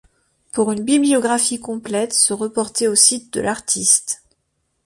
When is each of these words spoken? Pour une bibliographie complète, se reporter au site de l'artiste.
Pour 0.51 0.71
une 0.71 0.83
bibliographie 0.83 1.59
complète, 1.59 2.11
se 2.13 2.33
reporter 2.33 2.87
au 2.87 2.95
site 2.95 3.31
de 3.35 3.39
l'artiste. 3.41 4.23